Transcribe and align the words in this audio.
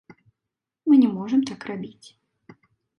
Мы 0.89 0.93
не 1.03 1.11
можам 1.19 1.41
так 1.53 1.71
рабіць. 1.73 2.07